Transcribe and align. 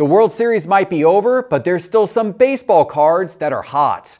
The 0.00 0.06
World 0.06 0.32
Series 0.32 0.66
might 0.66 0.88
be 0.88 1.04
over, 1.04 1.42
but 1.42 1.64
there's 1.64 1.84
still 1.84 2.06
some 2.06 2.32
baseball 2.32 2.86
cards 2.86 3.36
that 3.36 3.52
are 3.52 3.60
hot, 3.60 4.18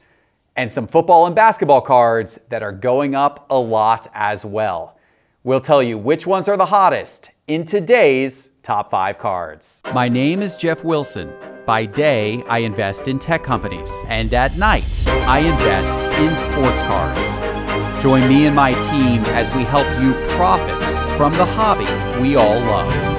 and 0.54 0.70
some 0.70 0.86
football 0.86 1.24
and 1.24 1.34
basketball 1.34 1.80
cards 1.80 2.38
that 2.50 2.62
are 2.62 2.70
going 2.70 3.14
up 3.14 3.46
a 3.48 3.58
lot 3.58 4.06
as 4.12 4.44
well. 4.44 4.98
We'll 5.42 5.62
tell 5.62 5.82
you 5.82 5.96
which 5.96 6.26
ones 6.26 6.48
are 6.48 6.58
the 6.58 6.66
hottest 6.66 7.30
in 7.46 7.64
today's 7.64 8.50
top 8.62 8.90
five 8.90 9.16
cards. 9.16 9.80
My 9.94 10.06
name 10.06 10.42
is 10.42 10.54
Jeff 10.54 10.84
Wilson. 10.84 11.32
By 11.64 11.86
day, 11.86 12.44
I 12.46 12.58
invest 12.58 13.08
in 13.08 13.18
tech 13.18 13.42
companies, 13.42 14.02
and 14.06 14.34
at 14.34 14.58
night, 14.58 15.08
I 15.08 15.38
invest 15.38 16.00
in 16.18 16.36
sports 16.36 16.82
cards. 16.82 18.02
Join 18.02 18.28
me 18.28 18.44
and 18.44 18.54
my 18.54 18.74
team 18.82 19.24
as 19.32 19.50
we 19.54 19.64
help 19.64 19.88
you 19.98 20.12
profit 20.36 21.16
from 21.16 21.32
the 21.32 21.46
hobby 21.46 21.86
we 22.20 22.36
all 22.36 22.60
love. 22.60 23.09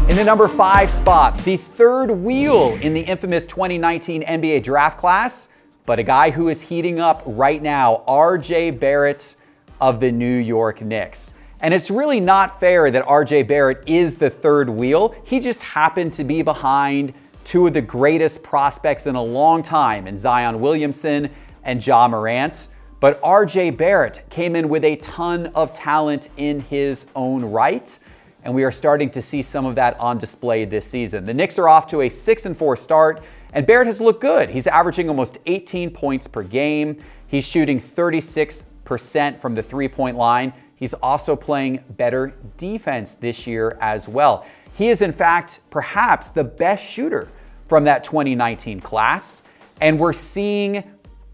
In 0.08 0.14
the 0.14 0.24
number 0.24 0.46
five 0.46 0.92
spot, 0.92 1.36
the 1.38 1.56
third 1.56 2.12
wheel 2.12 2.78
in 2.80 2.94
the 2.94 3.00
infamous 3.00 3.46
2019 3.46 4.22
NBA 4.22 4.62
draft 4.62 4.96
class, 4.96 5.48
but 5.86 5.98
a 5.98 6.04
guy 6.04 6.30
who 6.30 6.48
is 6.48 6.62
heating 6.62 7.00
up 7.00 7.24
right 7.26 7.60
now, 7.60 8.04
RJ 8.06 8.78
Barrett 8.78 9.34
of 9.80 10.00
the 10.00 10.12
New 10.12 10.36
York 10.36 10.82
Knicks. 10.82 11.34
And 11.60 11.74
it's 11.74 11.90
really 11.90 12.20
not 12.20 12.58
fair 12.58 12.90
that 12.90 13.04
RJ 13.04 13.46
Barrett 13.46 13.82
is 13.86 14.16
the 14.16 14.30
third 14.30 14.70
wheel. 14.70 15.14
He 15.24 15.40
just 15.40 15.62
happened 15.62 16.12
to 16.14 16.24
be 16.24 16.42
behind 16.42 17.12
two 17.44 17.66
of 17.66 17.74
the 17.74 17.82
greatest 17.82 18.42
prospects 18.42 19.06
in 19.06 19.14
a 19.14 19.22
long 19.22 19.62
time 19.62 20.06
in 20.06 20.16
Zion 20.16 20.60
Williamson 20.60 21.30
and 21.64 21.84
Ja 21.84 22.08
Morant. 22.08 22.68
But 22.98 23.20
RJ 23.22 23.76
Barrett 23.76 24.24
came 24.30 24.56
in 24.56 24.68
with 24.68 24.84
a 24.84 24.96
ton 24.96 25.46
of 25.48 25.72
talent 25.72 26.28
in 26.36 26.60
his 26.60 27.06
own 27.16 27.44
right. 27.44 27.98
And 28.42 28.54
we 28.54 28.64
are 28.64 28.72
starting 28.72 29.10
to 29.10 29.22
see 29.22 29.42
some 29.42 29.66
of 29.66 29.74
that 29.74 29.98
on 30.00 30.16
display 30.18 30.64
this 30.64 30.86
season. 30.86 31.24
The 31.24 31.34
Knicks 31.34 31.58
are 31.58 31.68
off 31.68 31.86
to 31.88 32.02
a 32.02 32.08
6 32.08 32.46
and 32.46 32.56
4 32.56 32.76
start, 32.76 33.22
and 33.52 33.66
Barrett 33.66 33.86
has 33.86 34.00
looked 34.00 34.20
good. 34.20 34.48
He's 34.48 34.66
averaging 34.66 35.08
almost 35.08 35.38
18 35.46 35.90
points 35.90 36.26
per 36.26 36.42
game. 36.42 36.98
He's 37.26 37.46
shooting 37.46 37.78
36 37.80 38.64
percent 38.90 39.40
from 39.40 39.54
the 39.54 39.62
three 39.62 39.86
point 39.86 40.16
line. 40.16 40.52
He's 40.74 40.94
also 40.94 41.36
playing 41.36 41.84
better 41.90 42.34
defense 42.56 43.14
this 43.14 43.46
year 43.46 43.78
as 43.80 44.08
well. 44.08 44.44
He 44.74 44.88
is, 44.88 45.00
in 45.00 45.12
fact, 45.12 45.60
perhaps 45.70 46.30
the 46.30 46.42
best 46.42 46.84
shooter 46.84 47.28
from 47.68 47.84
that 47.84 48.02
2019 48.02 48.80
class. 48.80 49.44
And 49.80 49.96
we're 49.96 50.12
seeing 50.12 50.82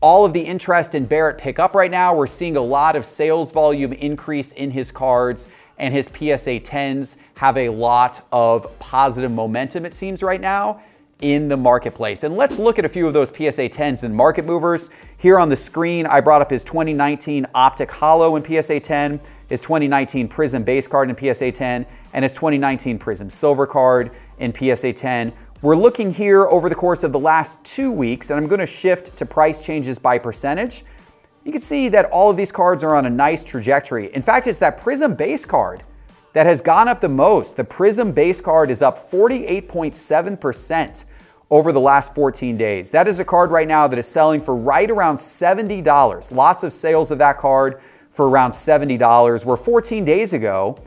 all 0.03 0.27
of 0.27 0.35
the 0.35 0.43
interest 0.43 0.95
in 0.95 1.07
Barrett 1.07 1.39
pick 1.39 1.59
up 1.59 1.75
right 1.75 1.91
now. 1.91 2.15
We're 2.15 2.27
seeing 2.27 2.59
a 2.59 2.63
lot 2.63 2.95
of 2.95 3.07
sales 3.07 3.53
volume 3.53 3.95
increase 3.95 4.53
in 4.53 4.71
his 4.71 4.91
cards, 4.91 5.49
and 5.79 5.95
his 5.95 6.09
PSA 6.09 6.61
10s 6.61 7.17
have 7.37 7.57
a 7.57 7.71
lot 7.71 8.21
of 8.33 8.79
positive 8.79 9.33
momentum, 9.33 9.87
it 9.87 9.95
seems, 9.95 10.23
right 10.23 10.43
now 10.43 10.83
in 11.21 11.49
the 11.49 11.57
marketplace. 11.57 12.25
And 12.25 12.37
let's 12.37 12.59
look 12.59 12.79
at 12.79 12.85
a 12.85 12.89
few 12.89 13.07
of 13.07 13.15
those 13.15 13.29
PSA 13.29 13.69
10s 13.71 14.05
and 14.05 14.15
market 14.15 14.45
movers. 14.45 14.91
Here 15.17 15.39
on 15.39 15.49
the 15.49 15.57
screen, 15.57 16.07
I 16.07 16.21
brought 16.21 16.43
up 16.43 16.51
his 16.51 16.63
2019 16.63 17.47
Optic 17.55 17.91
Holo 17.91 18.37
in 18.37 18.45
PSA 18.45 18.81
10, 18.81 19.21
his 19.49 19.61
2019 19.61 20.29
Prism 20.29 20.63
base 20.63 20.87
card 20.87 21.09
in 21.09 21.17
PSA 21.17 21.53
10, 21.53 21.87
and 22.13 22.23
his 22.23 22.35
2019 22.35 22.99
Prism 22.99 23.31
Silver 23.31 23.67
card 23.67 24.11
in 24.39 24.53
PSA 24.53 24.93
10. 24.93 25.33
We're 25.63 25.77
looking 25.77 26.11
here 26.11 26.47
over 26.47 26.69
the 26.69 26.75
course 26.75 27.03
of 27.03 27.13
the 27.13 27.19
last 27.19 27.65
two 27.65 27.91
weeks, 27.91 28.29
and 28.29 28.39
I'm 28.39 28.47
going 28.47 28.61
to 28.61 28.67
shift 28.67 29.17
to 29.17 29.25
price 29.25 29.65
changes 29.65 29.99
by 29.99 30.19
percentage. 30.19 30.85
You 31.45 31.53
can 31.53 31.63
see 31.63 31.89
that 31.89 32.07
all 32.07 32.29
of 32.29 32.37
these 32.37 32.53
cards 32.53 32.85
are 32.85 32.95
on 32.95 33.07
a 33.07 33.11
nice 33.11 33.43
trajectory. 33.43 34.13
In 34.15 34.21
fact, 34.21 34.47
it's 34.49 34.59
that 34.59 34.77
Prism 34.77 35.15
base 35.15 35.47
card 35.47 35.83
that 36.37 36.45
has 36.45 36.61
gone 36.61 36.87
up 36.87 37.01
the 37.01 37.09
most. 37.09 37.57
The 37.57 37.65
Prism 37.65 38.13
base 38.13 38.43
card 38.43 38.69
is 38.69 38.83
up 38.83 39.11
48.7% 39.11 41.05
over 41.49 41.73
the 41.73 41.81
last 41.81 42.15
14 42.15 42.59
days. 42.59 42.91
That 42.91 43.09
is 43.09 43.19
a 43.21 43.25
card 43.25 43.51
right 43.51 43.67
now 43.67 43.89
that 43.89 43.99
is 43.99 44.07
selling 44.07 44.43
for 44.43 44.55
right 44.55 44.91
around 44.91 45.17
$70. 45.17 46.33
Lots 46.33 46.63
of 46.63 46.75
sales 46.75 47.11
of 47.11 47.17
that 47.21 47.39
card 47.39 47.81
for 48.11 48.29
around 48.29 48.51
$70, 48.51 49.47
where 49.47 49.57
14 49.57 50.05
days 50.05 50.35
ago, 50.35 50.79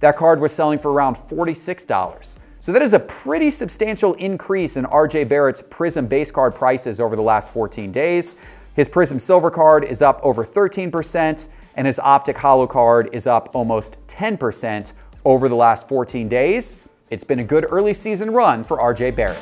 that 0.00 0.18
card 0.18 0.40
was 0.40 0.52
selling 0.52 0.78
for 0.78 0.92
around 0.92 1.16
$46. 1.16 2.38
So 2.60 2.70
that 2.72 2.82
is 2.82 2.92
a 2.92 3.00
pretty 3.00 3.50
substantial 3.50 4.12
increase 4.12 4.76
in 4.76 4.84
RJ 4.84 5.26
Barrett's 5.26 5.62
Prism 5.62 6.06
base 6.06 6.30
card 6.30 6.54
prices 6.54 7.00
over 7.00 7.16
the 7.16 7.22
last 7.22 7.50
14 7.50 7.90
days. 7.90 8.36
His 8.74 8.90
Prism 8.90 9.18
Silver 9.18 9.50
card 9.50 9.84
is 9.84 10.02
up 10.02 10.20
over 10.22 10.44
13%, 10.44 11.48
and 11.78 11.86
his 11.86 12.00
Optic 12.00 12.36
Holo 12.36 12.66
card 12.66 13.08
is 13.12 13.28
up 13.28 13.50
almost 13.54 14.04
10% 14.08 14.92
over 15.24 15.48
the 15.48 15.54
last 15.54 15.86
14 15.86 16.28
days. 16.28 16.78
It's 17.08 17.22
been 17.22 17.38
a 17.38 17.44
good 17.44 17.66
early 17.70 17.94
season 17.94 18.32
run 18.32 18.64
for 18.64 18.78
RJ 18.78 19.14
Barrett. 19.14 19.38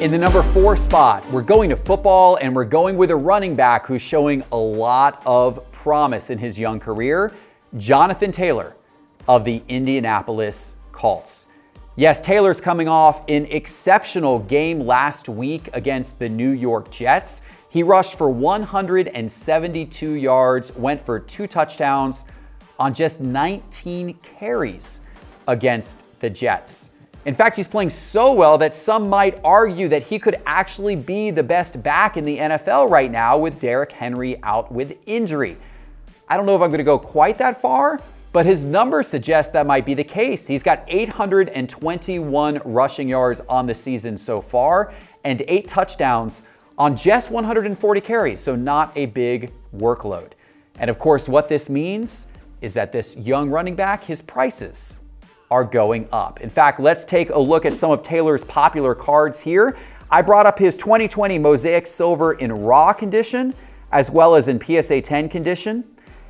In 0.00 0.12
the 0.12 0.16
number 0.16 0.44
four 0.44 0.76
spot, 0.76 1.28
we're 1.32 1.42
going 1.42 1.70
to 1.70 1.76
football 1.76 2.36
and 2.36 2.54
we're 2.54 2.64
going 2.64 2.96
with 2.96 3.10
a 3.10 3.16
running 3.16 3.56
back 3.56 3.86
who's 3.86 4.00
showing 4.00 4.44
a 4.52 4.56
lot 4.56 5.20
of 5.26 5.68
promise 5.72 6.30
in 6.30 6.38
his 6.38 6.56
young 6.56 6.78
career, 6.78 7.32
Jonathan 7.78 8.30
Taylor 8.30 8.76
of 9.26 9.44
the 9.44 9.60
Indianapolis 9.66 10.76
Colts. 10.92 11.48
Yes, 11.96 12.20
Taylor's 12.20 12.60
coming 12.60 12.86
off 12.86 13.28
an 13.28 13.46
exceptional 13.46 14.38
game 14.38 14.80
last 14.80 15.28
week 15.28 15.68
against 15.72 16.20
the 16.20 16.28
New 16.28 16.50
York 16.50 16.92
Jets. 16.92 17.42
He 17.70 17.84
rushed 17.84 18.18
for 18.18 18.28
172 18.28 20.12
yards, 20.12 20.74
went 20.74 21.00
for 21.00 21.20
two 21.20 21.46
touchdowns 21.46 22.26
on 22.80 22.92
just 22.92 23.20
19 23.20 24.18
carries 24.22 25.00
against 25.46 26.02
the 26.18 26.28
Jets. 26.28 26.90
In 27.26 27.34
fact, 27.34 27.54
he's 27.54 27.68
playing 27.68 27.90
so 27.90 28.32
well 28.32 28.58
that 28.58 28.74
some 28.74 29.08
might 29.08 29.38
argue 29.44 29.88
that 29.88 30.02
he 30.02 30.18
could 30.18 30.40
actually 30.46 30.96
be 30.96 31.30
the 31.30 31.44
best 31.44 31.80
back 31.80 32.16
in 32.16 32.24
the 32.24 32.38
NFL 32.38 32.90
right 32.90 33.10
now 33.10 33.38
with 33.38 33.60
Derrick 33.60 33.92
Henry 33.92 34.42
out 34.42 34.72
with 34.72 34.96
injury. 35.06 35.56
I 36.28 36.36
don't 36.36 36.46
know 36.46 36.56
if 36.56 36.62
I'm 36.62 36.70
going 36.70 36.78
to 36.78 36.84
go 36.84 36.98
quite 36.98 37.38
that 37.38 37.60
far, 37.60 38.00
but 38.32 38.46
his 38.46 38.64
numbers 38.64 39.06
suggest 39.06 39.52
that 39.52 39.66
might 39.66 39.84
be 39.84 39.94
the 39.94 40.04
case. 40.04 40.46
He's 40.46 40.62
got 40.62 40.82
821 40.88 42.62
rushing 42.64 43.08
yards 43.08 43.40
on 43.48 43.66
the 43.66 43.74
season 43.74 44.16
so 44.16 44.40
far, 44.40 44.92
and 45.22 45.42
eight 45.46 45.68
touchdowns 45.68 46.44
on 46.80 46.96
just 46.96 47.30
140 47.30 48.00
carries, 48.00 48.40
so 48.40 48.56
not 48.56 48.90
a 48.96 49.04
big 49.04 49.52
workload. 49.76 50.32
And 50.78 50.88
of 50.88 50.98
course, 50.98 51.28
what 51.28 51.46
this 51.46 51.68
means 51.68 52.28
is 52.62 52.72
that 52.72 52.90
this 52.90 53.18
young 53.18 53.50
running 53.50 53.76
back, 53.76 54.02
his 54.02 54.22
prices 54.22 55.00
are 55.50 55.62
going 55.62 56.08
up. 56.10 56.40
In 56.40 56.48
fact, 56.48 56.80
let's 56.80 57.04
take 57.04 57.28
a 57.28 57.38
look 57.38 57.66
at 57.66 57.76
some 57.76 57.90
of 57.90 58.00
Taylor's 58.00 58.44
popular 58.44 58.94
cards 58.94 59.42
here. 59.42 59.76
I 60.10 60.22
brought 60.22 60.46
up 60.46 60.58
his 60.58 60.74
2020 60.78 61.38
Mosaic 61.38 61.86
Silver 61.86 62.32
in 62.32 62.50
raw 62.50 62.94
condition, 62.94 63.52
as 63.92 64.10
well 64.10 64.34
as 64.34 64.48
in 64.48 64.58
PSA 64.58 65.02
10 65.02 65.28
condition. 65.28 65.84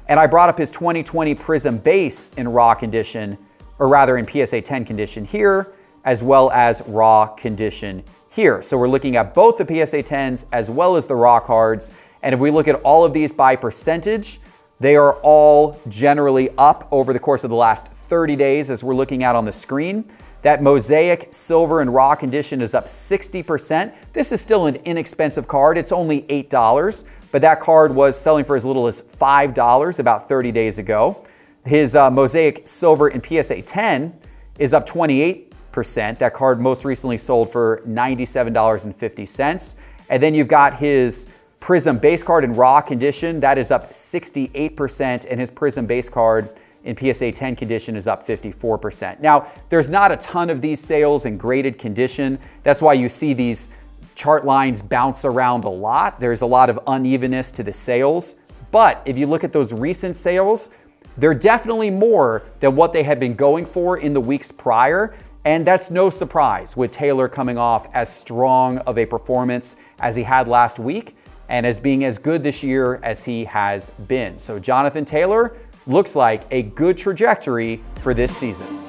And 0.09 0.19
I 0.19 0.27
brought 0.27 0.49
up 0.49 0.59
his 0.59 0.71
2020 0.73 1.33
Prism 1.37 1.79
Base 1.79 2.31
in 2.31 2.49
raw 2.49 2.75
condition, 2.75 3.39
or 3.79 3.87
rather 3.87 4.19
in 4.19 4.27
PSA 4.27 4.63
10 4.63 4.85
condition 4.85 5.25
here, 5.25 5.75
as 6.05 6.23
well 6.23 6.51
as 6.51 6.83
raw 6.87 7.27
condition 7.27 8.03
here. 8.31 8.63
So 8.63 8.79
we're 8.79 8.89
looking 8.89 9.17
at 9.17 9.35
both 9.35 9.59
the 9.59 9.67
PSA 9.67 10.03
10s 10.03 10.47
as 10.53 10.71
well 10.71 10.97
as 10.97 11.07
the 11.07 11.17
raw 11.17 11.41
cards. 11.41 11.93
And 12.23 12.35
if 12.35 12.41
we 12.41 12.51
look 12.51 12.69
at 12.69 12.77
all 12.77 13.05
of 13.05 13.13
these 13.13 13.33
by 13.33 13.57
percentage, 13.57 14.41
they 14.79 14.97
are 14.97 15.15
all 15.17 15.79
generally 15.89 16.51
up 16.57 16.89
over 16.91 17.13
the 17.13 17.19
course 17.19 17.45
of 17.45 17.51
the 17.51 17.57
last 17.57 17.89
30 17.89 18.37
days 18.37 18.71
as 18.71 18.83
we're 18.83 18.95
looking 18.95 19.25
at 19.25 19.35
on 19.35 19.45
the 19.45 19.53
screen. 19.53 20.05
That 20.43 20.63
Mosaic 20.63 21.29
Silver 21.33 21.83
and 21.83 21.93
Raw 21.93 22.15
Condition 22.15 22.63
is 22.63 22.73
up 22.73 22.87
60%. 22.87 23.93
This 24.15 24.33
is 24.33 24.41
still 24.41 24.67
an 24.67 24.77
inexpensive 24.77 25.47
card. 25.47 25.77
It's 25.77 25.93
only 25.93 26.23
$8, 26.23 27.05
but 27.31 27.43
that 27.43 27.61
card 27.61 27.95
was 27.95 28.19
selling 28.19 28.47
for 28.47 28.57
as 28.57 28.65
little 28.65 28.87
as 28.87 29.03
$5 29.03 29.99
about 29.99 30.29
30 30.29 30.51
days 30.51 30.79
ago. 30.79 31.23
His 31.67 31.95
uh, 31.95 32.11
Mosaic 32.11 32.67
Silver 32.67 33.09
and 33.09 33.25
PSA 33.25 33.61
10 33.61 34.19
is 34.59 34.73
up 34.73 34.87
28 34.87 35.50
percent 35.50 35.50
That 35.73 36.33
card 36.35 36.61
most 36.61 36.85
recently 36.85 37.17
sold 37.17 37.51
for 37.51 37.83
$97.50. 37.87 39.77
And 40.09 40.23
then 40.23 40.35
you've 40.35 40.49
got 40.49 40.75
his 40.75 41.29
Prism 41.61 41.99
base 41.99 42.23
card 42.23 42.43
in 42.43 42.55
raw 42.55 42.81
condition. 42.81 43.39
That 43.41 43.59
is 43.59 43.71
up 43.71 43.91
68%. 43.91 45.27
And 45.31 45.39
his 45.39 45.51
Prism 45.51 45.87
base 45.87 46.09
card 46.09 46.51
in 46.85 46.97
PSA 46.97 47.33
10 47.33 47.55
condition 47.55 47.97
is 47.97 48.07
up 48.07 48.27
54%. 48.27 49.21
Now, 49.21 49.47
there's 49.69 49.91
not 49.91 50.11
a 50.11 50.17
ton 50.17 50.49
of 50.49 50.63
these 50.63 50.81
sales 50.81 51.27
in 51.27 51.37
graded 51.37 51.79
condition. 51.79 52.39
That's 52.63 52.81
why 52.81 52.95
you 52.95 53.11
see 53.11 53.35
these 53.35 53.71
chart 54.15 54.47
lines 54.47 54.83
bounce 54.83 55.25
around 55.25 55.65
a 55.65 55.69
lot. 55.69 56.19
There's 56.19 56.43
a 56.43 56.47
lot 56.47 56.71
of 56.71 56.81
unevenness 56.87 57.53
to 57.53 57.63
the 57.63 57.73
sales. 57.73 58.37
But 58.71 59.03
if 59.05 59.19
you 59.19 59.27
look 59.27 59.45
at 59.45 59.53
those 59.53 59.73
recent 59.73 60.17
sales, 60.17 60.75
they're 61.19 61.35
definitely 61.35 61.91
more 61.91 62.45
than 62.61 62.77
what 62.77 62.93
they 62.93 63.03
had 63.03 63.21
been 63.21 63.35
going 63.35 63.67
for 63.67 63.99
in 63.99 64.13
the 64.13 64.21
weeks 64.21 64.51
prior. 64.51 65.15
And 65.45 65.67
that's 65.67 65.91
no 65.91 66.11
surprise 66.11 66.77
with 66.77 66.91
Taylor 66.91 67.27
coming 67.27 67.57
off 67.57 67.89
as 67.95 68.15
strong 68.15 68.79
of 68.79 68.99
a 68.99 69.07
performance 69.07 69.77
as 69.99 70.15
he 70.15 70.23
had 70.23 70.49
last 70.49 70.79
week 70.79 71.17
and 71.49 71.65
as 71.65 71.81
being 71.81 72.05
as 72.05 72.19
good 72.19 72.43
this 72.43 72.63
year 72.63 73.01
as 73.03 73.25
he 73.25 73.45
has 73.47 73.91
been. 74.07 74.39
So 74.39 74.59
Jonathan 74.59 75.07
Taylor 75.07 75.57
looks 75.87 76.15
like 76.15 76.45
a 76.51 76.63
good 76.63 76.99
trajectory 76.99 77.83
for 78.03 78.13
this 78.13 78.37
season. 78.37 78.87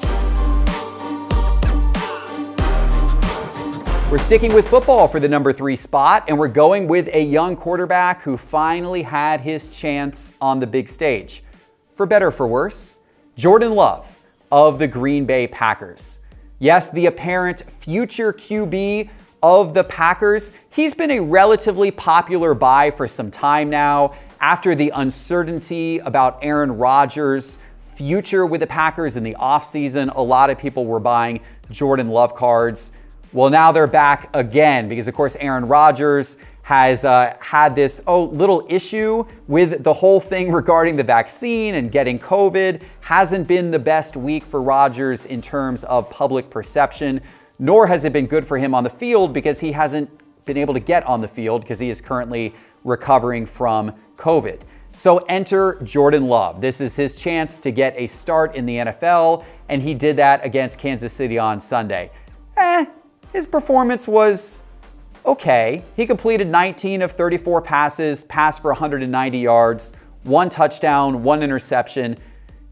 We're 4.11 4.17
sticking 4.17 4.53
with 4.53 4.67
football 4.67 5.07
for 5.07 5.21
the 5.21 5.29
number 5.29 5.53
three 5.53 5.77
spot, 5.77 6.25
and 6.27 6.37
we're 6.37 6.49
going 6.49 6.85
with 6.85 7.07
a 7.13 7.23
young 7.23 7.55
quarterback 7.55 8.23
who 8.23 8.35
finally 8.35 9.03
had 9.03 9.39
his 9.39 9.69
chance 9.69 10.33
on 10.41 10.59
the 10.59 10.67
big 10.67 10.89
stage. 10.89 11.43
For 11.95 12.05
better 12.05 12.27
or 12.27 12.31
for 12.31 12.45
worse, 12.45 12.97
Jordan 13.37 13.73
Love 13.73 14.19
of 14.51 14.79
the 14.79 14.87
Green 14.89 15.25
Bay 15.25 15.47
Packers. 15.47 16.19
Yes, 16.61 16.91
the 16.91 17.07
apparent 17.07 17.63
future 17.71 18.31
QB 18.31 19.09
of 19.41 19.73
the 19.73 19.83
Packers. 19.83 20.51
He's 20.69 20.93
been 20.93 21.09
a 21.09 21.19
relatively 21.19 21.89
popular 21.89 22.53
buy 22.53 22.91
for 22.91 23.07
some 23.07 23.31
time 23.31 23.71
now 23.71 24.13
after 24.39 24.75
the 24.75 24.91
uncertainty 24.91 25.97
about 25.97 26.37
Aaron 26.43 26.77
Rodgers' 26.77 27.57
future 27.81 28.45
with 28.45 28.61
the 28.61 28.67
Packers 28.67 29.15
in 29.15 29.23
the 29.23 29.35
offseason. 29.39 30.15
A 30.15 30.21
lot 30.21 30.51
of 30.51 30.59
people 30.59 30.85
were 30.85 30.99
buying 30.99 31.39
Jordan 31.71 32.09
Love 32.09 32.35
cards. 32.35 32.91
Well, 33.33 33.49
now 33.49 33.71
they're 33.71 33.87
back 33.87 34.29
again 34.35 34.87
because, 34.87 35.07
of 35.07 35.15
course, 35.15 35.35
Aaron 35.39 35.67
Rodgers 35.67 36.37
has 36.63 37.03
uh, 37.03 37.35
had 37.39 37.75
this 37.75 38.01
oh 38.07 38.25
little 38.25 38.65
issue 38.69 39.23
with 39.47 39.83
the 39.83 39.93
whole 39.93 40.19
thing 40.19 40.51
regarding 40.51 40.95
the 40.95 41.03
vaccine 41.03 41.75
and 41.75 41.91
getting 41.91 42.19
COVID. 42.19 42.81
Hasn't 43.01 43.47
been 43.47 43.71
the 43.71 43.79
best 43.79 44.15
week 44.15 44.43
for 44.43 44.61
Rodgers 44.61 45.25
in 45.25 45.41
terms 45.41 45.83
of 45.85 46.09
public 46.09 46.49
perception, 46.49 47.21
nor 47.59 47.87
has 47.87 48.05
it 48.05 48.13
been 48.13 48.27
good 48.27 48.45
for 48.45 48.57
him 48.57 48.75
on 48.75 48.83
the 48.83 48.89
field 48.89 49.33
because 49.33 49.59
he 49.59 49.71
hasn't 49.71 50.09
been 50.45 50.57
able 50.57 50.73
to 50.73 50.79
get 50.79 51.05
on 51.05 51.21
the 51.21 51.27
field 51.27 51.61
because 51.61 51.79
he 51.79 51.89
is 51.89 52.01
currently 52.01 52.53
recovering 52.83 53.45
from 53.45 53.93
COVID. 54.17 54.61
So 54.93 55.19
enter 55.19 55.79
Jordan 55.83 56.27
Love. 56.27 56.59
This 56.59 56.81
is 56.81 56.95
his 56.95 57.15
chance 57.15 57.59
to 57.59 57.71
get 57.71 57.95
a 57.97 58.07
start 58.07 58.55
in 58.55 58.65
the 58.65 58.77
NFL, 58.77 59.45
and 59.69 59.81
he 59.81 59.93
did 59.93 60.17
that 60.17 60.43
against 60.45 60.79
Kansas 60.79 61.13
City 61.13 61.39
on 61.39 61.61
Sunday. 61.61 62.11
Eh, 62.57 62.85
his 63.31 63.47
performance 63.47 64.07
was 64.07 64.63
okay. 65.25 65.83
He 65.95 66.05
completed 66.05 66.47
19 66.47 67.01
of 67.01 67.11
34 67.11 67.61
passes, 67.61 68.23
passed 68.25 68.61
for 68.61 68.71
190 68.71 69.37
yards, 69.37 69.93
one 70.23 70.49
touchdown, 70.49 71.23
one 71.23 71.43
interception. 71.43 72.17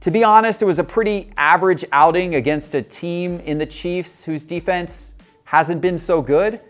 To 0.01 0.11
be 0.11 0.23
honest, 0.23 0.61
it 0.61 0.65
was 0.65 0.79
a 0.79 0.83
pretty 0.83 1.31
average 1.37 1.83
outing 1.91 2.35
against 2.35 2.75
a 2.75 2.81
team 2.81 3.39
in 3.41 3.57
the 3.57 3.65
Chiefs 3.65 4.23
whose 4.23 4.45
defense 4.45 5.15
hasn't 5.45 5.81
been 5.81 5.97
so 5.97 6.21
good. 6.21 6.61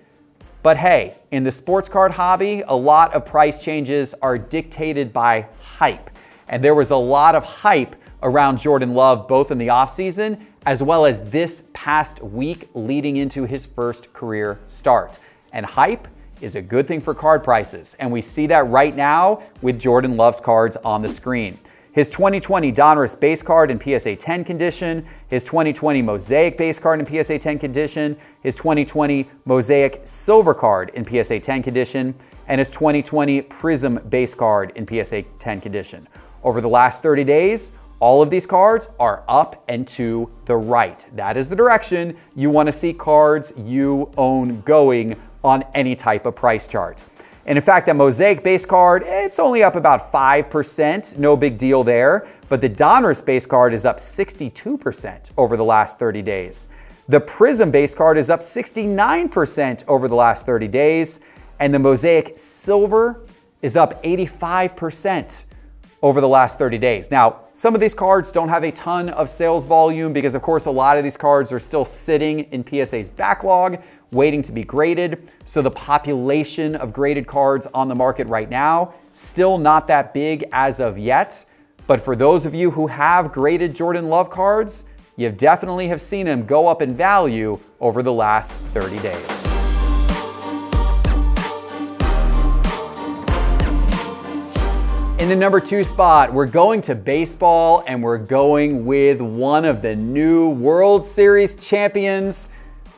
But 0.64 0.78
hey, 0.78 1.16
in 1.32 1.44
the 1.44 1.52
sports 1.52 1.88
card 1.88 2.12
hobby, 2.12 2.64
a 2.68 2.76
lot 2.76 3.14
of 3.14 3.26
price 3.26 3.64
changes 3.64 4.14
are 4.22 4.38
dictated 4.38 5.14
by 5.14 5.48
hype. 5.62 6.10
And 6.48 6.64
there 6.64 6.76
was 6.76 6.92
a 6.92 6.98
lot 6.98 7.36
of 7.36 7.44
hype 7.44 7.96
around 8.24 8.58
Jordan 8.58 8.94
Love 8.94 9.28
both 9.28 9.52
in 9.52 9.58
the 9.58 9.68
offseason 9.68 10.46
as 10.66 10.84
well 10.84 11.06
as 11.06 11.30
this 11.30 11.68
past 11.74 12.22
week 12.22 12.70
leading 12.74 13.18
into 13.18 13.46
his 13.46 13.66
first 13.66 14.12
career 14.14 14.60
start. 14.68 15.20
And 15.52 15.66
hype 15.66 16.08
is 16.42 16.56
a 16.56 16.62
good 16.62 16.88
thing 16.88 17.02
for 17.02 17.14
card 17.14 17.44
prices. 17.44 17.96
And 18.00 18.12
we 18.12 18.22
see 18.22 18.48
that 18.48 18.68
right 18.68 18.96
now 18.96 19.44
with 19.62 19.80
Jordan 19.80 20.18
Love's 20.18 20.40
cards 20.40 20.78
on 20.78 21.02
the 21.02 21.10
screen. 21.10 21.60
His 21.92 22.10
2020 22.10 22.72
Donruss 22.72 23.20
base 23.20 23.42
card 23.42 23.72
in 23.72 23.80
PSA 23.80 24.16
10 24.16 24.44
condition, 24.44 25.06
his 25.28 25.44
2020 25.44 26.02
Mosaic 26.04 26.56
base 26.56 26.78
card 26.78 27.00
in 27.00 27.24
PSA 27.24 27.40
10 27.40 27.58
condition, 27.58 28.16
his 28.42 28.56
2020 28.56 29.28
Mosaic 29.46 30.02
silver 30.04 30.54
card 30.54 30.92
in 30.94 31.06
PSA 31.06 31.40
10 31.40 31.64
condition, 31.64 32.14
and 32.48 32.60
his 32.60 32.70
2020 32.70 33.42
Prism 33.42 33.96
base 34.10 34.36
card 34.36 34.72
in 34.76 34.88
PSA 34.88 35.24
10 35.40 35.62
condition. 35.62 36.08
Over 36.44 36.62
the 36.62 36.70
last 36.70 37.02
30 37.02 37.24
days, 37.24 37.74
all 38.00 38.22
of 38.22 38.30
these 38.30 38.46
cards 38.46 38.88
are 39.00 39.24
up 39.28 39.64
and 39.68 39.88
to 39.90 40.32
the 40.46 40.56
right. 40.56 41.06
That 41.16 41.36
is 41.36 41.50
the 41.50 41.56
direction 41.56 42.16
you 42.36 42.50
want 42.50 42.68
to 42.68 42.72
see 42.72 42.94
cards 42.94 43.52
you 43.58 44.12
own 44.16 44.62
going 44.62 45.18
on 45.44 45.64
any 45.74 45.96
type 45.96 46.26
of 46.26 46.36
price 46.36 46.68
chart. 46.68 47.04
And 47.46 47.58
in 47.58 47.64
fact, 47.64 47.88
that 47.88 47.96
Mosaic 47.96 48.44
base 48.44 48.66
card, 48.66 49.04
it's 49.06 49.40
only 49.40 49.64
up 49.64 49.76
about 49.76 50.12
5%, 50.12 51.18
no 51.18 51.36
big 51.36 51.58
deal 51.58 51.84
there. 51.84 52.28
But 52.48 52.62
the 52.62 52.70
Donruss 52.70 53.26
base 53.26 53.46
card 53.46 53.74
is 53.74 53.86
up 53.86 53.98
62% 53.98 55.32
over 55.36 55.58
the 55.58 55.64
last 55.64 55.98
30 55.98 56.22
days. 56.22 56.70
The 57.08 57.20
Prism 57.20 57.72
base 57.72 57.96
card 57.96 58.20
is 58.20 58.30
up 58.30 58.42
69% 58.42 59.84
over 59.88 60.08
the 60.08 60.16
last 60.16 60.46
30 60.46 60.68
days. 60.68 61.22
And 61.60 61.74
the 61.74 61.80
Mosaic 61.80 62.38
Silver 62.38 63.22
is 63.64 63.76
up 63.76 64.04
85% 64.04 65.46
over 66.02 66.22
the 66.22 66.28
last 66.28 66.58
30 66.58 66.78
days. 66.78 67.12
Now, 67.12 67.42
some 67.54 67.76
of 67.76 67.82
these 67.82 67.94
cards 67.94 68.32
don't 68.32 68.50
have 68.50 68.64
a 68.64 68.72
ton 68.72 69.10
of 69.10 69.28
sales 69.28 69.66
volume 69.66 70.14
because, 70.14 70.36
of 70.36 70.42
course, 70.42 70.66
a 70.66 70.72
lot 70.72 70.98
of 70.98 71.04
these 71.04 71.18
cards 71.18 71.52
are 71.52 71.60
still 71.60 71.84
sitting 71.84 72.42
in 72.52 72.64
PSA's 72.66 73.12
backlog, 73.12 73.82
waiting 74.12 74.42
to 74.44 74.52
be 74.52 74.64
graded. 74.64 75.32
So 75.46 75.62
the 75.62 75.72
population 75.72 76.76
of 76.76 76.94
graded 76.94 77.28
cards 77.28 77.68
on 77.74 77.88
the 77.88 77.96
market 77.96 78.28
right 78.28 78.50
now, 78.50 78.94
still 79.14 79.58
not 79.58 79.88
that 79.88 80.14
big 80.14 80.46
as 80.52 80.80
of 80.80 80.98
yet. 80.98 81.46
But 81.88 82.02
for 82.02 82.16
those 82.16 82.46
of 82.46 82.54
you 82.54 82.72
who 82.72 82.88
have 82.88 83.32
graded 83.32 83.76
Jordan 83.76 84.10
Love 84.10 84.30
cards, 84.30 84.86
you 85.16 85.30
definitely 85.30 85.88
have 85.90 86.00
seen 86.00 86.26
them 86.26 86.46
go 86.46 86.68
up 86.68 86.82
in 86.82 86.96
value 86.96 87.60
over 87.80 88.02
the 88.02 88.14
last 88.14 88.54
30 88.54 89.00
days. 89.00 89.48
In 95.20 95.28
the 95.28 95.36
number 95.36 95.60
two 95.60 95.84
spot, 95.84 96.34
we're 96.34 96.48
going 96.48 96.80
to 96.84 96.96
baseball 96.96 97.84
and 97.86 98.02
we're 98.02 98.18
going 98.18 98.86
with 98.86 99.20
one 99.20 99.66
of 99.66 99.82
the 99.82 99.94
new 99.94 100.50
World 100.52 101.04
Series 101.04 101.56
champions, 101.56 102.50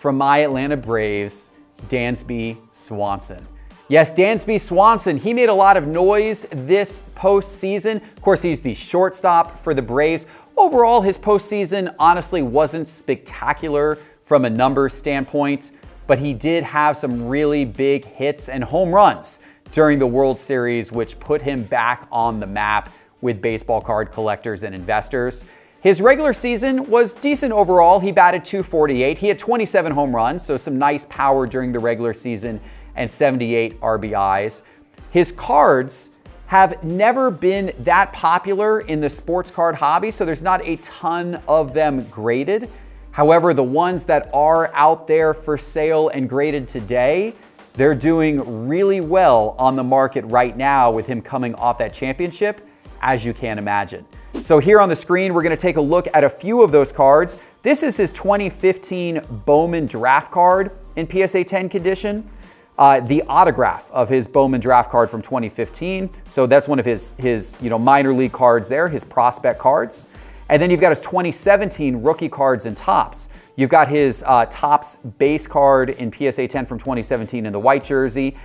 from 0.02 0.18
my 0.18 0.40
Atlanta 0.40 0.76
Braves, 0.76 1.52
Dansby 1.88 2.58
Swanson. 2.72 3.48
Yes, 3.88 4.12
Dansby 4.12 4.60
Swanson, 4.60 5.16
he 5.16 5.32
made 5.32 5.48
a 5.48 5.54
lot 5.54 5.78
of 5.78 5.86
noise 5.86 6.48
this 6.50 7.04
postseason. 7.14 7.98
Of 7.98 8.22
course, 8.24 8.42
he's 8.42 8.62
the 8.62 8.74
shortstop 8.74 9.60
for 9.60 9.76
the 9.76 9.82
Braves. 9.84 10.26
Overall, 10.58 11.02
his 11.02 11.20
postseason 11.20 11.94
honestly 12.00 12.42
wasn't 12.42 12.88
spectacular 12.88 14.00
from 14.26 14.46
a 14.46 14.50
numbers 14.50 14.96
standpoint, 14.96 15.74
but 16.08 16.18
he 16.18 16.34
did 16.34 16.64
have 16.64 16.98
some 16.98 17.28
really 17.28 17.64
big 17.64 18.04
hits 18.04 18.50
and 18.50 18.64
home 18.64 18.92
runs 18.92 19.42
during 19.72 20.00
the 20.00 20.08
World 20.08 20.40
Series, 20.40 20.92
which 20.92 21.20
put 21.20 21.44
him 21.44 21.62
back 21.66 22.08
on 22.12 22.40
the 22.40 22.48
map 22.48 22.92
with 23.22 23.40
baseball 23.40 23.82
card 23.82 24.12
collectors 24.12 24.64
and 24.64 24.74
investors. 24.74 25.46
His 25.82 26.00
regular 26.00 26.32
season 26.32 26.92
was 26.92 27.16
decent 27.16 27.52
overall. 27.52 28.00
He 28.00 28.12
batted 28.12 28.46
248. 28.46 29.18
He 29.18 29.28
had 29.28 29.40
27 29.40 29.92
home 29.92 30.16
runs, 30.16 30.46
so 30.46 30.56
some 30.56 30.78
nice 30.78 31.06
power 31.08 31.48
during 31.48 31.72
the 31.72 31.80
regular 31.80 32.14
season 32.14 32.62
and 32.96 33.10
78 33.10 33.82
RBIs. 33.82 34.62
His 35.10 35.32
cards 35.32 36.12
have 36.46 36.84
never 36.84 37.32
been 37.32 37.74
that 37.80 38.14
popular 38.14 38.82
in 38.82 39.00
the 39.00 39.10
sports 39.10 39.50
card 39.50 39.74
hobby, 39.74 40.12
so 40.12 40.24
there's 40.24 40.44
not 40.44 40.64
a 40.68 40.76
ton 40.78 41.42
of 41.48 41.74
them 41.74 42.08
graded. 42.10 42.70
However, 43.10 43.52
the 43.52 43.64
ones 43.64 44.06
that 44.06 44.30
are 44.36 44.72
out 44.76 45.08
there 45.08 45.34
for 45.34 45.58
sale 45.58 46.10
and 46.10 46.30
graded 46.30 46.68
today, 46.68 47.34
they're 47.74 47.96
doing 47.96 48.68
really 48.68 49.02
well 49.02 49.56
on 49.58 49.76
the 49.76 49.84
market 49.84 50.26
right 50.26 50.56
now 50.56 50.92
with 50.92 51.08
him 51.08 51.24
coming 51.24 51.56
off 51.56 51.80
that 51.80 51.92
championship, 51.92 52.68
as 53.02 53.26
you 53.26 53.34
can 53.34 53.58
imagine. 53.58 54.06
So 54.40 54.60
here 54.60 54.80
on 54.80 54.90
the 54.90 54.96
screen, 54.96 55.34
we're 55.34 55.44
gonna 55.44 55.58
take 55.58 55.78
a 55.78 55.82
look 55.82 56.08
at 56.14 56.24
a 56.24 56.30
few 56.30 56.62
of 56.62 56.72
those 56.72 56.92
cards. 56.92 57.38
This 57.62 57.84
is 57.84 57.98
his 57.98 58.12
2015 58.12 59.22
Bowman 59.46 59.86
draft 59.86 60.32
card 60.32 60.72
in 60.96 61.10
PSA 61.10 61.44
10 61.44 61.70
condition. 61.70 62.30
Uh, 62.78 63.00
the 63.02 63.22
autograph 63.28 63.92
of 63.92 64.10
his 64.10 64.28
Bowman 64.28 64.60
draft 64.60 64.90
card 64.90 65.10
from 65.10 65.22
2015. 65.22 66.10
So 66.28 66.48
that's 66.48 66.68
one 66.68 66.80
of 66.80 66.86
his, 66.86 67.14
his 67.20 67.58
you 67.62 67.70
know, 67.70 67.78
minor 67.78 68.14
league 68.14 68.32
cards 68.32 68.70
there, 68.70 68.88
his 68.88 69.04
prospect 69.04 69.60
cards. 69.60 70.08
And 70.50 70.62
then 70.62 70.72
you've 70.72 70.82
got 70.82 70.90
his 70.90 71.02
2017 71.02 72.02
rookie 72.02 72.28
cards 72.28 72.66
and 72.66 72.76
Topps. 72.76 73.30
You've 73.56 73.70
got 73.70 73.88
his 73.88 74.24
uh, 74.26 74.48
Topps 74.50 74.96
base 74.96 75.48
card 75.48 75.92
in 75.92 76.12
PSA 76.12 76.48
10 76.48 76.66
from 76.66 76.78
2017 76.78 77.46
in 77.46 77.54
the 77.54 77.60
white 77.60 77.84
jersey, 77.84 78.36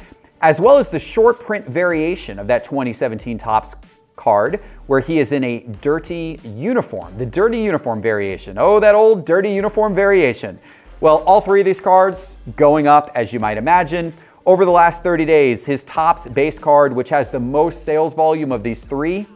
as 0.41 0.61
well 0.61 0.79
as 0.79 0.91
the 0.91 0.99
short 0.99 1.41
print 1.41 1.67
variation 1.67 2.39
of 2.39 2.47
that 2.47 2.63
2017 2.63 3.39
Topps 3.39 3.75
card 4.17 4.61
where 4.87 5.01
he 5.01 5.19
is 5.19 5.33
in 5.33 5.45
a 5.45 5.61
dirty 5.81 6.41
uniform, 6.43 7.17
the 7.19 7.27
dirty 7.27 7.61
uniform 7.61 8.03
variation. 8.03 8.57
Oh, 8.59 8.81
that 8.81 8.95
old 8.95 9.25
dirty 9.25 9.51
uniform 9.51 9.95
variation. 9.95 10.59
Well, 11.01 11.19
all 11.19 11.41
three 11.41 11.61
of 11.61 11.67
these 11.67 11.81
cards 11.81 12.39
going 12.57 12.87
up, 12.87 13.11
as 13.15 13.33
you 13.33 13.39
might 13.39 13.59
imagine. 13.59 14.15
Over 14.47 14.65
the 14.65 14.71
last 14.71 15.03
30 15.03 15.25
days, 15.25 15.67
his 15.67 15.85
Topps 15.85 16.29
base 16.29 16.59
card, 16.59 16.95
which 16.95 17.11
has 17.11 17.29
the 17.29 17.41
most 17.41 17.85
sales 17.85 18.15
volume 18.15 18.53
of 18.53 18.63
these 18.63 18.85
three, 18.85 19.27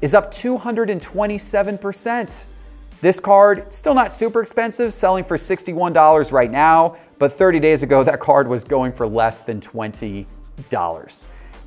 is 0.00 0.14
up 0.14 0.32
227%. 0.32 2.46
This 3.02 3.20
card, 3.20 3.72
still 3.72 3.94
not 3.94 4.12
super 4.12 4.40
expensive, 4.40 4.92
selling 4.92 5.24
for 5.24 5.36
$61 5.36 6.32
right 6.32 6.50
now, 6.50 6.96
but 7.18 7.32
30 7.32 7.60
days 7.60 7.82
ago, 7.82 8.02
that 8.02 8.20
card 8.20 8.48
was 8.48 8.64
going 8.64 8.92
for 8.92 9.06
less 9.06 9.40
than 9.40 9.60
$20. 9.60 10.26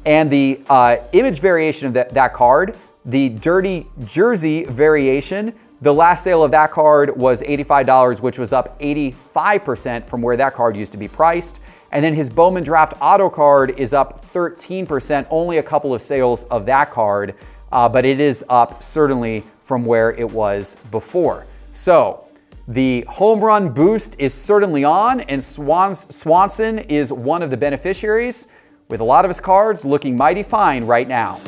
And 0.06 0.30
the 0.30 0.62
uh, 0.70 0.98
image 1.14 1.40
variation 1.40 1.88
of 1.88 1.94
that, 1.94 2.14
that 2.14 2.34
card, 2.34 2.78
the 3.06 3.30
dirty 3.30 3.88
jersey 4.04 4.66
variation, 4.66 5.54
the 5.82 5.94
last 5.94 6.24
sale 6.24 6.44
of 6.44 6.52
that 6.52 6.72
card 6.72 7.16
was 7.18 7.42
$85, 7.42 8.22
which 8.22 8.38
was 8.38 8.54
up 8.54 8.80
85% 8.80 10.08
from 10.08 10.22
where 10.22 10.38
that 10.38 10.54
card 10.54 10.78
used 10.78 10.94
to 10.94 10.98
be 10.98 11.08
priced. 11.08 11.60
And 11.92 12.04
then 12.04 12.14
his 12.14 12.30
Bowman 12.30 12.64
Draft 12.64 12.94
Auto 13.02 13.30
card 13.30 13.78
is 13.78 13.94
up 13.94 14.26
13%, 14.34 15.28
only 15.30 15.58
a 15.58 15.64
couple 15.64 15.94
of 15.94 16.02
sales 16.02 16.44
of 16.44 16.66
that 16.66 16.92
card, 16.92 17.36
uh, 17.72 17.88
but 17.90 18.06
it 18.06 18.20
is 18.20 18.44
up 18.50 18.82
certainly 18.82 19.44
from 19.64 19.86
where 19.86 20.12
it 20.12 20.30
was 20.30 20.76
before. 20.90 21.46
So 21.74 22.26
the 22.68 23.06
home 23.10 23.42
run 23.42 23.70
boost 23.70 24.16
is 24.20 24.34
certainly 24.34 24.84
on, 24.84 25.22
and 25.22 25.44
Swans 25.44 26.16
Swanson 26.16 26.80
is 26.80 27.12
one 27.12 27.44
of 27.44 27.50
the 27.50 27.58
beneficiaries 27.58 28.48
with 28.88 29.02
a 29.02 29.04
lot 29.04 29.26
of 29.26 29.30
his 29.30 29.40
cards 29.40 29.86
looking 29.86 30.16
mighty 30.16 30.44
fine 30.44 30.86
right 30.86 31.08
now. 31.08 31.40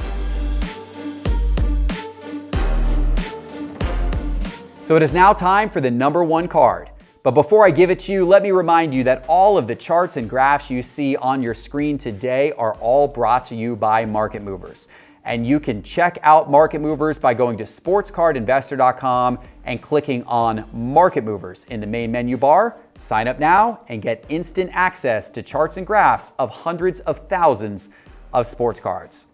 So 4.81 4.95
it 4.95 5.01
is 5.01 5.13
now 5.13 5.33
time 5.33 5.69
for 5.69 5.81
the 5.81 5.89
number 5.89 6.23
one 6.23 6.47
card. 6.47 6.89
But 7.23 7.31
before 7.31 7.65
I 7.65 7.71
give 7.71 7.89
it 7.89 7.99
to 8.01 8.11
you, 8.11 8.23
let 8.23 8.43
me 8.43 8.51
remind 8.51 8.93
you 8.93 9.03
that 9.05 9.25
all 9.27 9.57
of 9.57 9.65
the 9.65 9.75
charts 9.75 10.15
and 10.15 10.29
graphs 10.29 10.69
you 10.69 10.83
see 10.83 11.15
on 11.15 11.41
your 11.41 11.55
screen 11.55 11.97
today 11.97 12.51
are 12.51 12.75
all 12.75 13.07
brought 13.07 13.45
to 13.45 13.55
you 13.55 13.75
by 13.75 14.05
Market 14.05 14.43
Movers. 14.43 14.87
And 15.25 15.45
you 15.45 15.59
can 15.59 15.81
check 15.81 16.19
out 16.21 16.51
Market 16.51 16.79
Movers 16.79 17.17
by 17.17 17.33
going 17.33 17.57
to 17.57 17.63
sportscardinvestor.com 17.63 19.39
and 19.65 19.81
clicking 19.81 20.23
on 20.23 20.69
Market 20.71 21.23
Movers 21.23 21.65
in 21.65 21.79
the 21.79 21.87
main 21.87 22.11
menu 22.11 22.37
bar. 22.37 22.77
Sign 22.97 23.27
up 23.27 23.39
now 23.39 23.81
and 23.89 24.03
get 24.03 24.23
instant 24.29 24.69
access 24.71 25.31
to 25.31 25.41
charts 25.41 25.77
and 25.77 25.87
graphs 25.87 26.33
of 26.37 26.51
hundreds 26.51 26.99
of 27.01 27.27
thousands 27.27 27.89
of 28.33 28.45
sports 28.45 28.79
cards. 28.79 29.25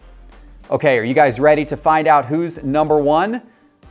Okay, 0.70 0.98
are 0.98 1.04
you 1.04 1.14
guys 1.14 1.40
ready 1.40 1.66
to 1.66 1.76
find 1.76 2.08
out 2.08 2.26
who's 2.26 2.64
number 2.64 2.98
one? 2.98 3.42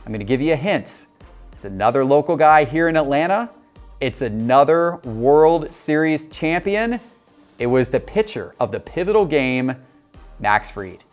I'm 0.03 0.11
gonna 0.11 0.23
give 0.23 0.41
you 0.41 0.53
a 0.53 0.57
hint. 0.57 1.05
It's 1.53 1.65
another 1.65 2.03
local 2.03 2.35
guy 2.35 2.65
here 2.65 2.89
in 2.89 2.97
Atlanta. 2.97 3.51
It's 3.99 4.21
another 4.21 4.95
World 5.03 5.71
Series 5.71 6.25
champion. 6.25 6.99
It 7.59 7.67
was 7.67 7.89
the 7.89 7.99
pitcher 7.99 8.55
of 8.59 8.71
the 8.71 8.79
pivotal 8.79 9.27
game, 9.27 9.75
Max 10.39 10.71
Fried. 10.71 11.03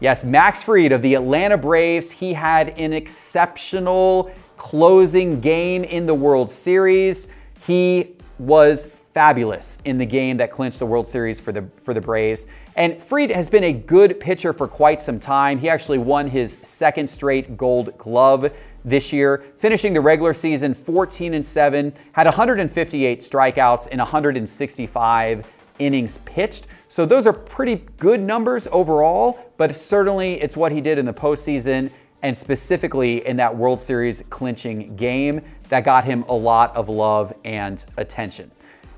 Yes, 0.00 0.24
Max 0.24 0.62
Fried 0.62 0.92
of 0.92 1.02
the 1.02 1.14
Atlanta 1.14 1.58
Braves, 1.58 2.12
he 2.12 2.32
had 2.32 2.68
an 2.78 2.92
exceptional 2.92 4.30
closing 4.56 5.40
game 5.40 5.82
in 5.82 6.06
the 6.06 6.14
World 6.14 6.48
Series. 6.48 7.32
He 7.66 8.14
was 8.38 8.86
fabulous 9.12 9.78
in 9.84 9.98
the 9.98 10.06
game 10.06 10.36
that 10.36 10.52
clinched 10.52 10.78
the 10.78 10.86
World 10.86 11.08
Series 11.08 11.40
for 11.40 11.50
the 11.50 11.68
for 11.82 11.94
the 11.94 12.00
Braves. 12.00 12.46
And 12.76 13.02
Fried 13.02 13.32
has 13.32 13.50
been 13.50 13.64
a 13.64 13.72
good 13.72 14.20
pitcher 14.20 14.52
for 14.52 14.68
quite 14.68 15.00
some 15.00 15.18
time. 15.18 15.58
He 15.58 15.68
actually 15.68 15.98
won 15.98 16.28
his 16.28 16.58
second 16.62 17.10
straight 17.10 17.56
Gold 17.56 17.98
Glove 17.98 18.52
this 18.84 19.12
year, 19.12 19.46
finishing 19.56 19.94
the 19.94 20.00
regular 20.00 20.32
season 20.32 20.74
14 20.74 21.34
and 21.34 21.44
7, 21.44 21.92
had 22.12 22.26
158 22.26 23.20
strikeouts 23.20 23.88
in 23.88 23.98
165 23.98 25.52
innings 25.80 26.18
pitched. 26.18 26.68
So 26.88 27.04
those 27.04 27.26
are 27.26 27.32
pretty 27.32 27.84
good 27.98 28.20
numbers 28.20 28.68
overall, 28.70 29.47
but 29.58 29.76
certainly 29.76 30.40
it's 30.40 30.56
what 30.56 30.72
he 30.72 30.80
did 30.80 30.96
in 30.96 31.04
the 31.04 31.12
postseason 31.12 31.90
and 32.22 32.36
specifically 32.36 33.26
in 33.26 33.36
that 33.36 33.54
World 33.54 33.80
Series 33.80 34.24
clinching 34.30 34.96
game 34.96 35.42
that 35.68 35.84
got 35.84 36.04
him 36.04 36.24
a 36.28 36.32
lot 36.32 36.74
of 36.74 36.88
love 36.88 37.32
and 37.44 37.84
attention. 37.96 38.50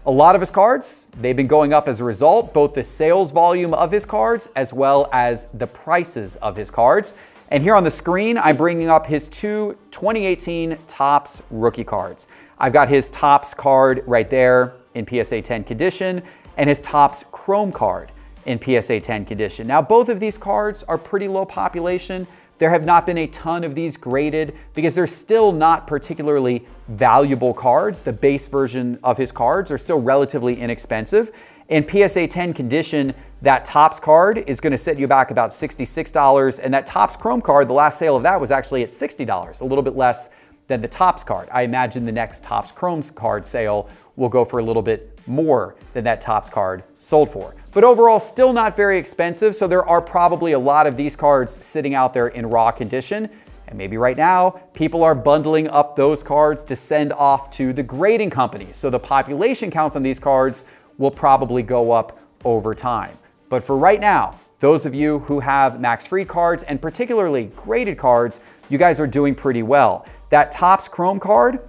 A 0.07 0.11
lot 0.11 0.35
of 0.35 0.41
his 0.41 0.51
cards, 0.51 1.11
they've 1.21 1.37
been 1.37 1.47
going 1.47 1.73
up 1.73 1.89
as 1.89 2.01
a 2.01 2.05
result, 2.05 2.55
both 2.55 2.73
the 2.73 2.85
sales 2.85 3.33
volume 3.33 3.75
of 3.75 3.91
his 3.91 4.07
cards 4.07 4.49
as 4.57 4.73
well 4.73 5.11
as 5.13 5.47
the 5.55 5.67
prices 5.67 6.37
of 6.37 6.57
his 6.57 6.71
cards. 6.71 7.15
And 7.49 7.63
here 7.63 7.75
on 7.75 7.85
the 7.85 7.91
screen, 7.91 8.39
I'm 8.39 8.57
bringing 8.57 8.89
up 8.89 9.07
his 9.07 9.29
two 9.29 9.77
2018 9.91 10.79
Topps 10.87 11.43
rookie 11.51 11.85
cards. 11.85 12.29
I've 12.59 12.73
got 12.73 12.89
his 12.89 13.11
Topps 13.11 13.53
card 13.53 14.03
right 14.07 14.29
there 14.29 14.75
in 14.95 15.07
PSA 15.07 15.43
10 15.43 15.65
condition 15.65 16.23
and 16.57 16.69
his 16.69 16.81
Topps 16.81 17.25
Chrome 17.31 17.73
card 17.73 18.13
in 18.47 18.61
PSA 18.61 19.01
10 19.01 19.25
condition. 19.25 19.67
Now, 19.67 19.83
both 19.83 20.09
of 20.09 20.21
these 20.21 20.39
cards 20.39 20.83
are 20.85 20.99
pretty 20.99 21.29
low 21.29 21.45
population. 21.45 22.27
There 22.59 22.71
have 22.71 22.85
not 22.85 23.07
been 23.07 23.19
a 23.19 23.27
ton 23.27 23.65
of 23.65 23.75
these 23.75 23.97
graded 23.97 24.55
because 24.75 24.95
they're 24.95 25.07
still 25.07 25.51
not 25.51 25.87
particularly 25.87 26.67
valuable 26.89 27.55
cards. 27.55 28.03
The 28.03 28.13
base 28.13 28.49
version 28.49 28.99
of 29.03 29.17
his 29.17 29.33
cards 29.33 29.71
are 29.71 29.79
still 29.79 30.01
relatively 30.01 30.61
inexpensive. 30.61 31.33
In 31.69 31.89
PSA 31.89 32.27
10 32.27 32.53
condition, 32.53 33.15
that 33.43 33.65
Topps 33.65 33.99
card 33.99 34.39
is 34.47 34.61
going 34.61 34.73
to 34.73 34.77
set 34.77 34.99
you 34.99 35.07
back 35.07 35.31
about 35.31 35.51
$66. 35.51 36.61
And 36.63 36.75
that 36.75 36.85
Topps 36.85 37.17
Chrome 37.17 37.41
card, 37.41 37.69
the 37.69 37.73
last 37.73 37.99
sale 37.99 38.17
of 38.17 38.23
that 38.25 38.39
was 38.41 38.51
actually 38.51 38.83
at 38.83 38.91
$60, 38.91 39.61
a 39.61 39.65
little 39.65 39.83
bit 39.83 39.97
less 39.97 40.29
than 40.67 40.81
the 40.81 40.89
Topps 40.89 41.25
card. 41.25 41.49
I 41.51 41.63
imagine 41.63 42.05
the 42.05 42.13
next 42.13 42.45
Topps 42.45 42.73
Chrome's 42.73 43.11
card 43.11 43.47
sale 43.47 43.89
will 44.21 44.29
go 44.29 44.45
for 44.45 44.59
a 44.59 44.63
little 44.63 44.83
bit 44.83 45.19
more 45.27 45.75
than 45.95 46.05
that 46.05 46.21
Topps 46.21 46.51
card 46.51 46.85
sold 46.99 47.31
for. 47.31 47.55
But 47.73 47.85
overall, 47.85 48.21
still 48.21 48.53
not 48.53 48.77
very 48.77 48.99
expensive, 48.99 49.57
so 49.57 49.67
there 49.67 49.85
are 49.85 50.03
probably 50.03 50.53
a 50.53 50.59
lot 50.59 50.87
of 50.87 50.99
these 50.99 51.17
cards 51.17 51.65
sitting 51.65 51.95
out 51.95 52.13
there 52.13 52.29
in 52.29 52.47
raw 52.47 52.71
condition. 52.71 53.31
And 53.67 53.79
maybe 53.79 53.97
right 53.97 54.19
now, 54.19 54.51
people 54.75 55.03
are 55.03 55.15
bundling 55.15 55.69
up 55.69 55.97
those 55.97 56.23
cards 56.23 56.65
to 56.65 56.77
send 56.77 57.15
off 57.15 57.51
to 57.53 57.73
the 57.73 57.83
grading 57.83 58.29
companies. 58.29 58.77
So 58.77 58.91
the 58.91 58.99
population 58.99 59.71
counts 59.71 59.97
on 59.97 60.03
these 60.03 60.19
cards 60.19 60.67
will 60.99 61.11
probably 61.11 61.63
go 61.63 61.91
up 61.91 62.21
over 62.45 62.75
time. 62.75 63.17
But 63.49 63.65
for 63.65 63.79
right 63.79 64.01
now, 64.01 64.39
those 64.59 64.85
of 64.85 64.95
you 64.95 65.21
who 65.21 65.41
have 65.41 65.81
Max 65.81 66.07
Fried 66.07 66.29
cards 66.29 66.63
and 66.65 66.83
particularly 66.83 67.45
graded 67.57 67.97
cards, 67.97 68.41
you 68.69 68.77
guys 68.77 69.01
are 69.01 69.07
doing 69.07 69.35
pretty 69.35 69.63
well. 69.63 70.05
That 70.29 70.53
Topps 70.53 70.89
Chrome 70.89 71.19
card, 71.19 71.61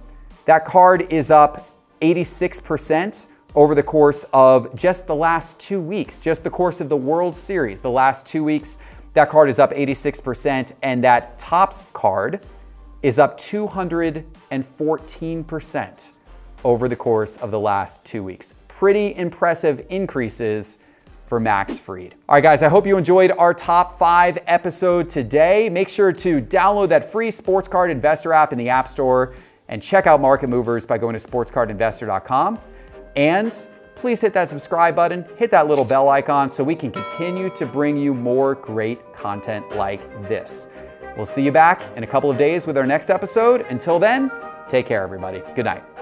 that 0.44 0.66
card 0.66 1.06
is 1.10 1.30
up 1.30 1.71
86% 2.02 3.28
over 3.54 3.74
the 3.74 3.82
course 3.82 4.24
of 4.32 4.74
just 4.74 5.06
the 5.06 5.14
last 5.14 5.58
two 5.58 5.80
weeks, 5.80 6.20
just 6.20 6.44
the 6.44 6.50
course 6.50 6.80
of 6.80 6.88
the 6.88 6.96
World 6.96 7.36
Series. 7.36 7.80
The 7.80 7.90
last 7.90 8.26
two 8.26 8.44
weeks, 8.44 8.78
that 9.14 9.28
card 9.28 9.48
is 9.48 9.58
up 9.58 9.72
86%, 9.72 10.74
and 10.82 11.02
that 11.04 11.38
Topps 11.38 11.86
card 11.92 12.40
is 13.02 13.18
up 13.18 13.38
214% 13.38 16.12
over 16.64 16.88
the 16.88 16.96
course 16.96 17.36
of 17.38 17.50
the 17.50 17.60
last 17.60 18.04
two 18.04 18.22
weeks. 18.22 18.54
pretty 18.68 19.14
impressive 19.16 19.84
increases 19.90 20.78
for 21.26 21.38
Max 21.38 21.78
Fried. 21.78 22.16
All 22.28 22.34
right, 22.34 22.42
guys, 22.42 22.64
I 22.64 22.68
hope 22.68 22.84
you 22.84 22.96
enjoyed 22.96 23.30
our 23.30 23.54
top 23.54 23.96
five 23.96 24.38
episode 24.48 25.08
today. 25.08 25.70
Make 25.70 25.88
sure 25.88 26.12
to 26.12 26.42
download 26.42 26.88
that 26.88 27.04
free 27.10 27.30
Sports 27.30 27.68
Card 27.68 27.92
Investor 27.92 28.32
app 28.32 28.52
in 28.52 28.58
the 28.58 28.68
App 28.68 28.88
Store 28.88 29.34
and 29.72 29.82
check 29.82 30.06
out 30.06 30.20
Market 30.20 30.48
Movers 30.48 30.84
by 30.84 30.98
going 30.98 31.14
to 31.14 31.18
sportscardinvestor.com. 31.18 32.60
And 33.16 33.66
please 33.94 34.20
hit 34.20 34.34
that 34.34 34.50
subscribe 34.50 34.94
button, 34.94 35.24
hit 35.36 35.50
that 35.50 35.66
little 35.66 35.84
bell 35.84 36.10
icon 36.10 36.50
so 36.50 36.62
we 36.62 36.74
can 36.74 36.90
continue 36.90 37.48
to 37.50 37.64
bring 37.64 37.96
you 37.96 38.12
more 38.12 38.54
great 38.54 39.00
content 39.14 39.74
like 39.74 40.28
this. 40.28 40.68
We'll 41.16 41.24
see 41.24 41.42
you 41.42 41.52
back 41.52 41.82
in 41.96 42.04
a 42.04 42.06
couple 42.06 42.30
of 42.30 42.36
days 42.36 42.66
with 42.66 42.76
our 42.76 42.86
next 42.86 43.08
episode. 43.08 43.62
Until 43.70 43.98
then, 43.98 44.30
take 44.68 44.84
care, 44.84 45.02
everybody. 45.02 45.42
Good 45.54 45.64
night. 45.64 46.01